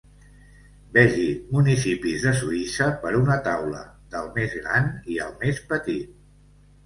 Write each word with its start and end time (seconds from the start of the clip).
Vegi 0.93 1.25
municipis 1.57 2.23
de 2.27 2.31
Suïssa 2.39 2.87
per 3.03 3.11
una 3.19 3.37
taula 3.49 3.83
del 4.15 4.33
més 4.39 4.55
gran 4.63 4.89
i 5.17 5.19
el 5.27 5.35
més 5.45 5.61
petit. 5.75 6.17